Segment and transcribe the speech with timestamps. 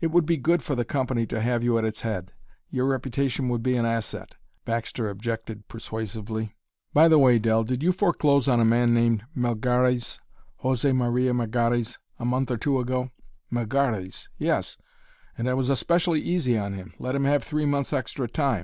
[0.00, 2.32] "It would be good for the company to have you at its head;
[2.70, 6.54] your reputation would be an asset," Baxter objected persuasively.
[6.94, 10.20] "By the way, Dell, did you foreclose on a man named Melgares,
[10.62, 13.10] José Maria Melgares, a month or two ago?"
[13.50, 14.28] "Melgares?
[14.38, 14.76] Yes;
[15.36, 18.56] and I was especially easy on him; let him have three months' extra time.